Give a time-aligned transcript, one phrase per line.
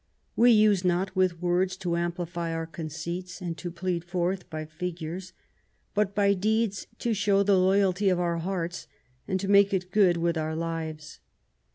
[0.35, 5.33] We use not with words to amplify our conceits, and to plead forth by figures,
[5.93, 8.87] but by deeds to show the loyalty of our hearts,
[9.27, 11.19] and to make it good with our lives.